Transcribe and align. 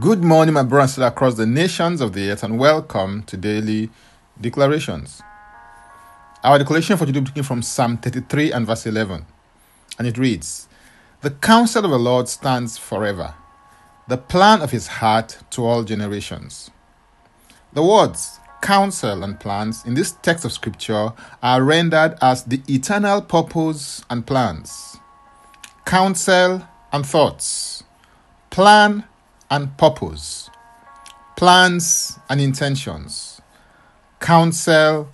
Good 0.00 0.24
morning, 0.24 0.54
my 0.54 0.64
brothers 0.64 0.98
across 0.98 1.34
the 1.34 1.46
nations 1.46 2.00
of 2.00 2.14
the 2.14 2.30
earth, 2.30 2.42
and 2.42 2.58
welcome 2.58 3.22
to 3.24 3.36
Daily 3.36 3.90
Declarations. 4.40 5.22
Our 6.42 6.58
declaration 6.58 6.96
for 6.96 7.06
today 7.06 7.20
is 7.20 7.28
taken 7.28 7.42
from 7.44 7.62
Psalm 7.62 7.98
33 7.98 8.50
and 8.50 8.66
verse 8.66 8.86
11, 8.86 9.24
and 9.98 10.08
it 10.08 10.18
reads 10.18 10.68
The 11.20 11.30
counsel 11.30 11.84
of 11.84 11.92
the 11.92 11.98
Lord 11.98 12.28
stands 12.28 12.76
forever, 12.76 13.34
the 14.08 14.16
plan 14.16 14.62
of 14.62 14.72
his 14.72 14.88
heart 14.88 15.38
to 15.50 15.64
all 15.64 15.84
generations. 15.84 16.70
The 17.72 17.84
words 17.84 18.40
counsel 18.62 19.22
and 19.22 19.38
plans 19.38 19.84
in 19.84 19.94
this 19.94 20.12
text 20.22 20.44
of 20.44 20.52
scripture 20.52 21.12
are 21.40 21.62
rendered 21.62 22.16
as 22.20 22.42
the 22.42 22.62
eternal 22.68 23.22
purpose 23.22 24.04
and 24.10 24.26
plans, 24.26 24.96
counsel 25.84 26.66
and 26.92 27.06
thoughts, 27.06 27.84
plan 28.50 29.04
and 29.50 29.76
purpose, 29.76 30.50
plans 31.36 32.18
and 32.28 32.40
intentions, 32.40 33.40
counsel 34.20 35.08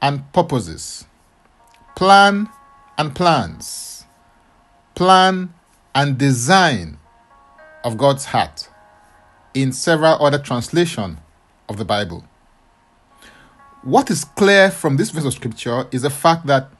and 0.00 0.32
purposes, 0.32 1.06
plan 1.96 2.48
and 2.98 3.14
plans, 3.14 4.04
plan 4.94 5.52
and 5.94 6.18
design 6.18 6.98
of 7.84 7.96
God's 7.96 8.26
heart 8.26 8.68
in 9.52 9.72
several 9.72 10.24
other 10.24 10.38
translations 10.38 11.18
of 11.68 11.76
the 11.76 11.84
Bible. 11.84 12.24
What 13.82 14.10
is 14.10 14.24
clear 14.24 14.70
from 14.70 14.96
this 14.96 15.10
verse 15.10 15.24
of 15.24 15.34
scripture 15.34 15.86
is 15.92 16.02
the 16.02 16.10
fact 16.10 16.46
that 16.46 16.70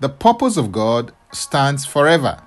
the 0.00 0.08
purpose 0.08 0.56
of 0.56 0.70
God 0.70 1.12
stands 1.32 1.84
forever, 1.84 2.40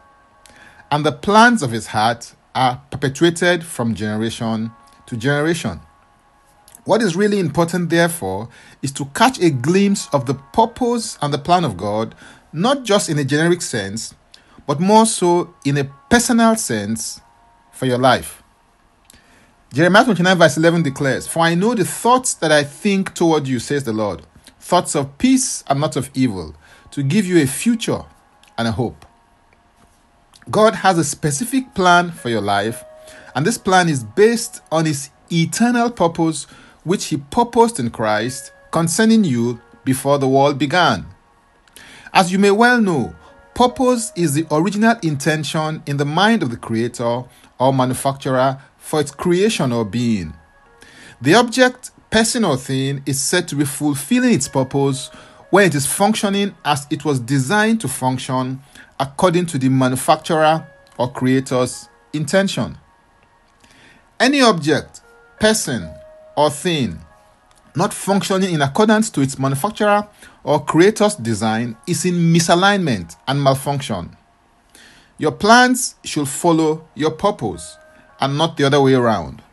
and 0.89 1.05
the 1.05 1.11
plans 1.11 1.61
of 1.61 1.71
his 1.71 1.87
heart 1.87 2.33
are 2.55 2.81
perpetuated 2.97 3.63
from 3.63 3.93
generation 3.93 4.71
to 5.05 5.15
generation. 5.15 5.79
What 6.83 7.01
is 7.01 7.15
really 7.15 7.39
important, 7.39 7.89
therefore, 7.89 8.49
is 8.81 8.91
to 8.93 9.05
catch 9.13 9.39
a 9.39 9.49
glimpse 9.49 10.07
of 10.13 10.25
the 10.25 10.35
purpose 10.35 11.17
and 11.21 11.33
the 11.33 11.37
plan 11.37 11.65
of 11.65 11.75
God, 11.77 12.15
not 12.53 12.83
just 12.83 13.09
in 13.09 13.19
a 13.19 13.25
generic 13.25 13.61
sense, 13.61 14.15
but 14.65 14.79
more 14.79 15.05
so 15.05 15.53
in 15.65 15.77
a 15.77 15.89
personal 16.09 16.55
sense 16.55 17.21
for 17.71 17.85
your 17.85 17.97
life. 17.97 18.41
Jeremiah 19.73 20.05
29, 20.05 20.37
verse 20.37 20.57
11 20.57 20.83
declares, 20.83 21.27
For 21.27 21.39
I 21.39 21.55
know 21.55 21.75
the 21.75 21.85
thoughts 21.85 22.33
that 22.35 22.51
I 22.51 22.63
think 22.63 23.13
toward 23.13 23.47
you, 23.47 23.59
says 23.59 23.83
the 23.83 23.93
Lord, 23.93 24.25
thoughts 24.59 24.95
of 24.95 25.17
peace 25.17 25.63
and 25.67 25.79
not 25.79 25.97
of 25.97 26.09
evil, 26.13 26.55
to 26.91 27.03
give 27.03 27.25
you 27.25 27.41
a 27.41 27.47
future 27.47 28.03
and 28.57 28.67
a 28.67 28.71
hope. 28.71 29.05
God 30.49 30.75
has 30.75 30.97
a 30.97 31.03
specific 31.03 31.73
plan 31.73 32.11
for 32.11 32.29
your 32.29 32.41
life, 32.41 32.83
and 33.35 33.45
this 33.45 33.57
plan 33.57 33.89
is 33.89 34.03
based 34.03 34.61
on 34.71 34.85
His 34.85 35.09
eternal 35.29 35.91
purpose, 35.91 36.45
which 36.83 37.05
He 37.05 37.17
purposed 37.17 37.79
in 37.79 37.89
Christ 37.89 38.53
concerning 38.71 39.25
you 39.25 39.59
before 39.83 40.17
the 40.19 40.27
world 40.27 40.57
began. 40.57 41.05
As 42.13 42.31
you 42.31 42.39
may 42.39 42.51
well 42.51 42.79
know, 42.79 43.13
purpose 43.55 44.13
is 44.15 44.33
the 44.33 44.47
original 44.49 44.95
intention 45.03 45.83
in 45.85 45.97
the 45.97 46.05
mind 46.05 46.43
of 46.43 46.49
the 46.49 46.57
creator 46.57 47.23
or 47.59 47.73
manufacturer 47.73 48.61
for 48.77 49.01
its 49.01 49.11
creation 49.11 49.73
or 49.73 49.83
being. 49.83 50.33
The 51.21 51.35
object, 51.35 51.91
person, 52.09 52.45
or 52.45 52.55
thing 52.55 53.03
is 53.05 53.19
said 53.19 53.49
to 53.49 53.55
be 53.55 53.65
fulfilling 53.65 54.33
its 54.33 54.47
purpose 54.47 55.09
when 55.49 55.65
it 55.65 55.75
is 55.75 55.85
functioning 55.85 56.55
as 56.63 56.87
it 56.89 57.03
was 57.03 57.19
designed 57.19 57.81
to 57.81 57.87
function 57.87 58.61
according 58.99 59.45
to 59.47 59.57
the 59.57 59.69
manufacturer 59.69 60.67
or 60.97 61.11
creator's 61.11 61.89
intention. 62.13 62.77
Any 64.19 64.41
object, 64.41 65.01
person, 65.39 65.89
or 66.35 66.49
thing 66.49 66.99
not 67.77 67.93
functioning 67.93 68.55
in 68.55 68.61
accordance 68.63 69.11
to 69.11 69.21
its 69.21 69.37
manufacturer 69.37 70.07
or 70.43 70.65
creator's 70.65 71.13
design 71.13 71.77
is 71.85 72.05
in 72.05 72.15
misalignment 72.15 73.15
and 73.27 73.41
malfunction. 73.41 74.17
Your 75.19 75.31
plans 75.31 75.93
should 76.03 76.27
follow 76.27 76.87
your 76.95 77.11
purpose 77.11 77.77
and 78.19 78.35
not 78.35 78.57
the 78.57 78.63
other 78.63 78.81
way 78.81 78.95
around. 78.95 79.43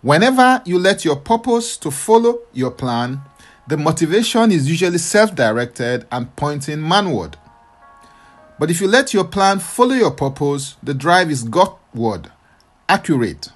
Whenever 0.00 0.62
you 0.64 0.78
let 0.78 1.04
your 1.04 1.16
purpose 1.16 1.76
to 1.78 1.90
follow 1.90 2.38
your 2.52 2.70
plan, 2.70 3.20
the 3.66 3.76
motivation 3.76 4.52
is 4.52 4.70
usually 4.70 4.98
self-directed 4.98 6.06
and 6.12 6.34
pointing 6.36 6.78
manward. 6.78 7.34
But 8.58 8.70
if 8.70 8.80
you 8.80 8.88
let 8.88 9.14
your 9.14 9.24
plan 9.24 9.60
follow 9.60 9.94
your 9.94 10.10
purpose, 10.10 10.76
the 10.82 10.94
drive 10.94 11.30
is 11.30 11.44
Godward, 11.44 12.32
accurate, 12.88 13.50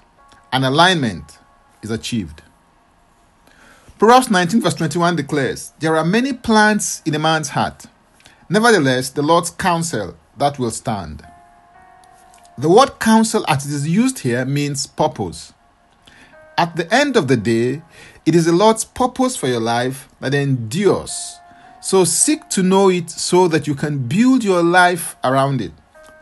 and 0.51 0.63
alignment 0.63 1.39
is 1.81 1.91
achieved. 1.91 2.41
Proverbs 3.99 4.29
19, 4.29 4.61
verse 4.61 4.75
21 4.75 5.17
declares, 5.17 5.73
There 5.79 5.97
are 5.97 6.05
many 6.05 6.33
plans 6.33 7.01
in 7.05 7.15
a 7.15 7.19
man's 7.19 7.49
heart. 7.49 7.85
Nevertheless, 8.49 9.09
the 9.09 9.21
Lord's 9.21 9.49
counsel 9.49 10.15
that 10.37 10.57
will 10.57 10.71
stand. 10.71 11.25
The 12.57 12.69
word 12.69 12.99
counsel, 12.99 13.43
as 13.47 13.65
it 13.65 13.73
is 13.73 13.87
used 13.87 14.19
here, 14.19 14.45
means 14.45 14.87
purpose. 14.87 15.53
At 16.57 16.75
the 16.75 16.93
end 16.93 17.17
of 17.17 17.27
the 17.27 17.37
day, 17.37 17.81
it 18.25 18.35
is 18.35 18.45
the 18.45 18.51
Lord's 18.51 18.85
purpose 18.85 19.35
for 19.35 19.47
your 19.47 19.59
life 19.59 20.07
that 20.19 20.33
endures 20.33 21.39
so 21.83 22.05
seek 22.05 22.47
to 22.47 22.63
know 22.63 22.89
it 22.89 23.09
so 23.09 23.49
that 23.49 23.67
you 23.67 23.75
can 23.75 24.07
build 24.07 24.41
your 24.41 24.63
life 24.63 25.17
around 25.21 25.59
it 25.59 25.73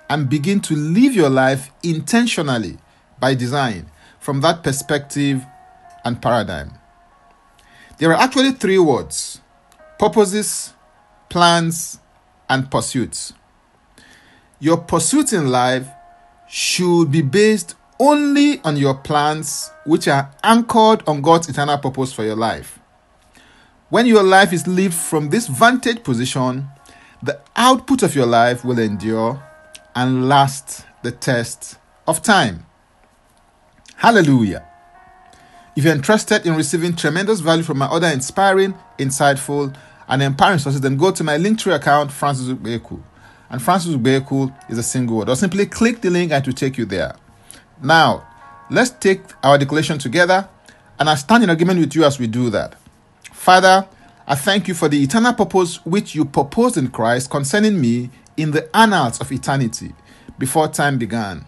and 0.10 0.28
begin 0.28 0.60
to 0.60 0.76
live 0.76 1.14
your 1.14 1.30
life 1.30 1.70
intentionally 1.84 2.80
by 3.20 3.36
design 3.36 3.86
from 4.20 4.42
that 4.42 4.64
perspective 4.64 5.46
and 6.04 6.20
paradigm. 6.20 6.72
There 8.00 8.10
are 8.10 8.20
actually 8.20 8.54
three 8.54 8.80
words 8.80 9.40
purposes, 10.00 10.74
plans, 11.30 12.00
and 12.50 12.72
pursuits. 12.72 13.34
Your 14.60 14.78
pursuits 14.78 15.32
in 15.32 15.50
life 15.50 15.88
should 16.50 17.12
be 17.12 17.22
based 17.22 17.76
only 18.00 18.60
on 18.64 18.78
your 18.78 18.96
plans, 18.96 19.70
which 19.86 20.08
are 20.08 20.32
anchored 20.44 21.04
on 21.08 21.22
God's 21.22 21.50
eternal 21.50 21.78
purpose 21.78 22.12
for 22.12 22.24
your 22.24 22.36
life. 22.36 22.81
When 23.92 24.06
your 24.06 24.24
life 24.24 24.54
is 24.54 24.68
lived 24.68 24.94
from 24.94 25.32
this 25.32 25.48
vantage 25.48 26.02
position, 26.02 26.70
the 27.22 27.42
output 27.58 28.04
of 28.04 28.16
your 28.16 28.26
life 28.26 28.64
will 28.64 28.80
endure 28.80 29.44
and 29.94 30.30
last 30.30 30.86
the 31.04 31.12
test 31.12 31.78
of 32.08 32.22
time. 32.22 32.66
Hallelujah. 33.98 34.66
If 35.76 35.84
you're 35.84 35.94
interested 35.94 36.46
in 36.46 36.56
receiving 36.56 36.96
tremendous 36.96 37.42
value 37.42 37.64
from 37.64 37.80
my 37.80 37.88
other 37.88 38.08
inspiring, 38.08 38.76
insightful, 38.98 39.76
and 40.08 40.22
empowering 40.22 40.60
sources, 40.60 40.80
then 40.80 40.96
go 40.96 41.12
to 41.12 41.26
my 41.26 41.38
Linktree 41.38 41.76
account, 41.76 42.14
Francis 42.14 42.48
Ubeku. 42.48 43.04
And 43.50 43.62
Francis 43.62 43.94
Ubeku 43.94 44.56
is 44.70 44.78
a 44.78 44.84
single 44.84 45.18
word. 45.18 45.28
Or 45.28 45.36
simply 45.36 45.66
click 45.66 46.00
the 46.00 46.10
link 46.10 46.32
and 46.32 46.42
it 46.42 46.48
will 46.48 46.56
take 46.56 46.78
you 46.78 46.86
there. 46.86 47.14
Now, 47.84 48.26
let's 48.70 48.92
take 48.92 49.22
our 49.44 49.58
declaration 49.58 50.00
together, 50.00 50.48
and 50.98 51.10
I 51.10 51.16
stand 51.16 51.44
in 51.44 51.50
agreement 51.50 51.82
with 51.82 51.94
you 51.94 52.06
as 52.06 52.18
we 52.20 52.28
do 52.28 52.50
that. 52.52 52.78
Father, 53.42 53.88
I 54.28 54.36
thank 54.36 54.68
you 54.68 54.76
for 54.76 54.88
the 54.88 55.02
eternal 55.02 55.34
purpose 55.34 55.84
which 55.84 56.14
you 56.14 56.26
proposed 56.26 56.78
in 56.78 56.90
Christ 56.90 57.32
concerning 57.32 57.82
me 57.82 58.12
in 58.38 58.52
the 58.52 58.70
annals 58.78 59.20
of 59.20 59.32
eternity 59.32 59.96
before 60.38 60.68
time 60.68 61.00
began. 61.00 61.44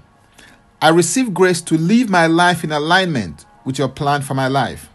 I 0.81 0.89
receive 0.89 1.35
grace 1.35 1.61
to 1.61 1.77
live 1.77 2.09
my 2.09 2.25
life 2.25 2.63
in 2.63 2.71
alignment 2.71 3.45
with 3.63 3.77
your 3.77 3.89
plan 3.89 4.23
for 4.23 4.33
my 4.33 4.47
life. 4.47 4.89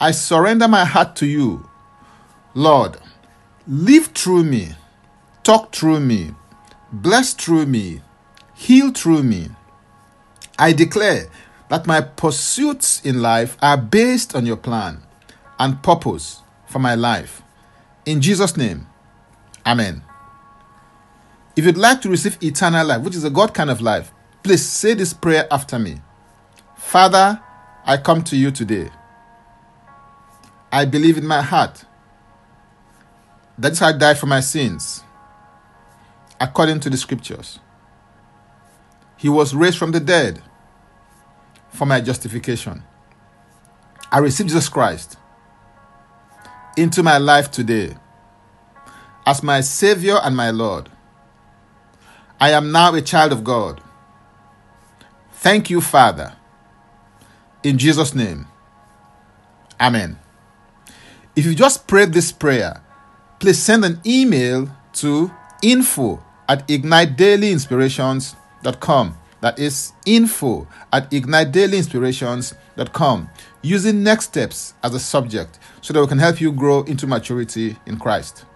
I 0.00 0.10
surrender 0.10 0.66
my 0.66 0.84
heart 0.84 1.14
to 1.16 1.26
you. 1.26 1.70
Lord, 2.52 2.96
live 3.68 4.06
through 4.06 4.42
me, 4.42 4.70
talk 5.44 5.72
through 5.72 6.00
me, 6.00 6.32
bless 6.90 7.32
through 7.32 7.66
me, 7.66 8.00
heal 8.54 8.90
through 8.90 9.22
me. 9.22 9.50
I 10.58 10.72
declare 10.72 11.28
that 11.68 11.86
my 11.86 12.00
pursuits 12.00 13.00
in 13.06 13.22
life 13.22 13.56
are 13.62 13.76
based 13.76 14.34
on 14.34 14.46
your 14.46 14.56
plan 14.56 15.00
and 15.58 15.82
purpose 15.82 16.42
for 16.66 16.78
my 16.78 16.94
life. 16.94 17.42
In 18.06 18.20
Jesus' 18.20 18.56
name, 18.56 18.86
Amen. 19.66 20.02
If 21.56 21.64
you'd 21.64 21.78
like 21.78 22.02
to 22.02 22.10
receive 22.10 22.42
eternal 22.42 22.86
life, 22.86 23.02
which 23.02 23.14
is 23.14 23.24
a 23.24 23.30
God 23.30 23.54
kind 23.54 23.70
of 23.70 23.80
life, 23.80 24.12
please 24.42 24.64
say 24.64 24.94
this 24.94 25.12
prayer 25.14 25.46
after 25.50 25.78
me 25.78 26.00
Father, 26.76 27.40
I 27.86 27.96
come 27.96 28.22
to 28.24 28.36
you 28.36 28.50
today. 28.50 28.90
I 30.70 30.84
believe 30.84 31.16
in 31.16 31.26
my 31.26 31.40
heart 31.40 31.84
that 33.56 33.76
Jesus 33.76 33.98
died 33.98 34.18
for 34.18 34.26
my 34.26 34.40
sins 34.40 35.02
according 36.40 36.80
to 36.80 36.90
the 36.90 36.96
scriptures. 36.96 37.60
He 39.16 39.28
was 39.28 39.54
raised 39.54 39.78
from 39.78 39.92
the 39.92 40.00
dead 40.00 40.42
for 41.70 41.86
my 41.86 42.00
justification. 42.00 42.82
I 44.10 44.18
receive 44.18 44.48
Jesus 44.48 44.68
Christ 44.68 45.16
into 46.76 47.02
my 47.02 47.18
life 47.18 47.50
today 47.50 47.94
as 49.26 49.42
my 49.42 49.60
Savior 49.60 50.18
and 50.22 50.36
my 50.36 50.50
Lord. 50.50 50.88
I 52.40 52.50
am 52.50 52.72
now 52.72 52.94
a 52.94 53.00
child 53.00 53.32
of 53.32 53.44
God. 53.44 53.80
Thank 55.32 55.70
you, 55.70 55.80
Father, 55.80 56.34
In 57.62 57.78
Jesus' 57.78 58.14
name. 58.14 58.46
Amen. 59.80 60.18
If 61.34 61.46
you 61.46 61.54
just 61.54 61.86
prayed 61.86 62.12
this 62.12 62.30
prayer, 62.30 62.82
please 63.40 63.58
send 63.58 63.86
an 63.86 64.02
email 64.04 64.68
to 64.94 65.30
info 65.62 66.22
at 66.46 66.68
ignitedailyinspirations.com. 66.68 69.16
That 69.44 69.58
is 69.58 69.92
info 70.06 70.66
at 70.90 71.10
ignitedailyinspirations.com 71.10 73.28
using 73.60 74.02
next 74.02 74.28
steps 74.28 74.72
as 74.82 74.94
a 74.94 74.98
subject 74.98 75.58
so 75.82 75.92
that 75.92 76.00
we 76.00 76.06
can 76.06 76.16
help 76.16 76.40
you 76.40 76.50
grow 76.50 76.82
into 76.84 77.06
maturity 77.06 77.76
in 77.84 77.98
Christ. 77.98 78.46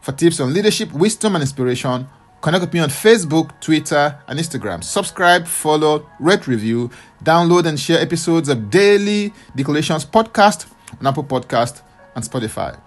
For 0.00 0.12
tips 0.12 0.40
on 0.40 0.54
leadership, 0.54 0.90
wisdom, 0.94 1.34
and 1.34 1.42
inspiration, 1.42 2.08
connect 2.40 2.62
with 2.62 2.72
me 2.72 2.80
on 2.80 2.88
Facebook, 2.88 3.50
Twitter, 3.60 4.18
and 4.26 4.38
Instagram. 4.38 4.82
Subscribe, 4.82 5.46
follow, 5.46 6.08
rate, 6.18 6.46
review, 6.46 6.90
download, 7.22 7.66
and 7.66 7.78
share 7.78 8.00
episodes 8.00 8.48
of 8.48 8.70
Daily 8.70 9.34
Declarations 9.54 10.06
podcast 10.06 10.64
on 10.98 11.06
Apple 11.06 11.24
Podcast 11.24 11.82
and 12.14 12.24
Spotify. 12.24 12.80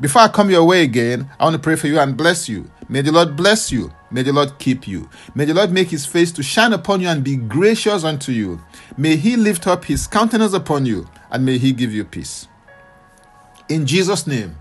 Before 0.00 0.22
I 0.22 0.28
come 0.28 0.50
your 0.50 0.64
way 0.64 0.82
again, 0.82 1.30
I 1.38 1.44
want 1.44 1.54
to 1.54 1.60
pray 1.60 1.76
for 1.76 1.86
you 1.86 2.00
and 2.00 2.16
bless 2.16 2.48
you. 2.48 2.68
May 2.88 3.02
the 3.02 3.12
Lord 3.12 3.36
bless 3.36 3.70
you. 3.70 3.92
May 4.10 4.22
the 4.22 4.32
Lord 4.32 4.58
keep 4.58 4.88
you. 4.88 5.08
May 5.34 5.44
the 5.44 5.54
Lord 5.54 5.72
make 5.72 5.88
his 5.88 6.04
face 6.04 6.32
to 6.32 6.42
shine 6.42 6.72
upon 6.72 7.00
you 7.00 7.08
and 7.08 7.22
be 7.22 7.36
gracious 7.36 8.04
unto 8.04 8.32
you. 8.32 8.60
May 8.96 9.16
he 9.16 9.36
lift 9.36 9.66
up 9.66 9.84
his 9.84 10.06
countenance 10.06 10.52
upon 10.52 10.86
you 10.86 11.08
and 11.30 11.44
may 11.44 11.58
he 11.58 11.72
give 11.72 11.92
you 11.92 12.04
peace. 12.04 12.48
In 13.68 13.86
Jesus' 13.86 14.26
name, 14.26 14.56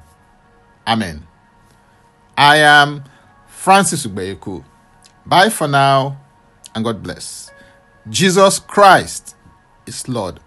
Amen. 0.88 1.28
I 2.38 2.58
am 2.58 3.04
Francis 3.48 4.06
Ubeyeku. 4.06 4.64
Bye 5.26 5.50
for 5.50 5.68
now 5.68 6.20
and 6.74 6.84
God 6.84 7.04
bless. 7.04 7.52
Jesus 8.10 8.60
Christ 8.60 9.36
is 9.86 10.08
Lord. 10.08 10.40